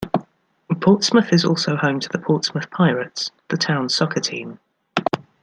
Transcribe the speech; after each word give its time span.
Portsmouth 0.79 1.31
is 1.31 1.45
also 1.45 1.75
home 1.75 1.99
to 1.99 2.09
the 2.09 2.17
Portsmouth 2.17 2.71
Pirates, 2.71 3.29
the 3.49 3.55
town's 3.57 3.93
soccer 3.95 4.19
team. 4.19 4.57